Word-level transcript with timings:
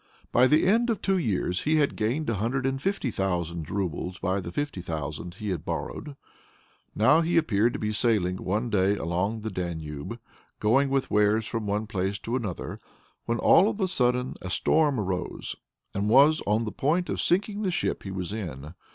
By 0.31 0.47
the 0.47 0.65
end 0.65 0.89
of 0.89 0.99
two 0.99 1.19
years 1.19 1.61
he 1.61 1.75
had 1.75 1.95
gained 1.95 2.27
a 2.27 2.33
hundred 2.41 2.65
and 2.65 2.81
fifty 2.81 3.11
thousand 3.11 3.69
roubles 3.69 4.17
by 4.17 4.39
the 4.39 4.49
fifty 4.51 4.81
thousand 4.81 5.35
he 5.35 5.49
had 5.49 5.63
borrowed. 5.63 6.15
Now 6.95 7.21
he 7.21 7.35
happened 7.35 7.73
to 7.73 7.77
be 7.77 7.93
sailing 7.93 8.37
one 8.37 8.71
day 8.71 8.95
along 8.97 9.41
the 9.41 9.51
Danube, 9.51 10.19
going 10.59 10.89
with 10.89 11.11
wares 11.11 11.45
from 11.45 11.67
one 11.67 11.85
place 11.85 12.17
to 12.17 12.35
another, 12.35 12.79
when 13.25 13.37
all 13.37 13.69
of 13.69 13.79
a 13.79 13.87
sudden 13.87 14.33
a 14.41 14.49
storm 14.49 14.99
arose, 14.99 15.55
and 15.93 16.09
was 16.09 16.41
on 16.47 16.65
the 16.65 16.71
point 16.71 17.07
of 17.07 17.21
sinking 17.21 17.61
the 17.61 17.69
ship 17.69 18.01
he 18.01 18.09
was 18.09 18.33
in. 18.33 18.73